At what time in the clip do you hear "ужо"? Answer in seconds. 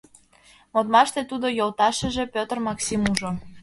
3.11-3.29